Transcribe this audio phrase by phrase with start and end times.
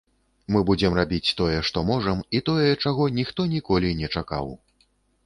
[0.53, 4.51] Мы будзем рабіць тое, што можам і тое, чаго ніхто ніколі не чакаў.